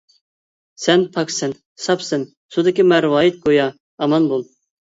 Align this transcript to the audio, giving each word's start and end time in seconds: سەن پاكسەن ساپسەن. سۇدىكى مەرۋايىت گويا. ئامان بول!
سەن 0.85 1.03
پاكسەن 1.17 1.53
ساپسەن. 1.85 2.25
سۇدىكى 2.57 2.89
مەرۋايىت 2.95 3.41
گويا. 3.47 3.71
ئامان 4.03 4.31
بول! 4.35 4.49